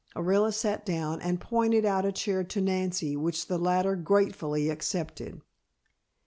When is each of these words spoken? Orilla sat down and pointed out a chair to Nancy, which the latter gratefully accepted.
Orilla 0.15 0.51
sat 0.51 0.83
down 0.83 1.21
and 1.21 1.39
pointed 1.39 1.85
out 1.85 2.07
a 2.07 2.11
chair 2.11 2.43
to 2.43 2.59
Nancy, 2.59 3.15
which 3.15 3.45
the 3.45 3.59
latter 3.59 3.95
gratefully 3.95 4.67
accepted. 4.67 5.41